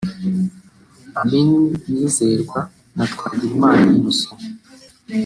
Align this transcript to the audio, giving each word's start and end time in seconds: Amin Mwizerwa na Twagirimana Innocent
Amin 1.19 1.49
Mwizerwa 1.89 2.59
na 2.95 3.03
Twagirimana 3.11 3.85
Innocent 3.97 4.41